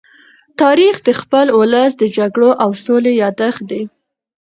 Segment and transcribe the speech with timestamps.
[0.61, 3.83] تاریخ د خپل ولس د جګړو او سولې يادښت دی.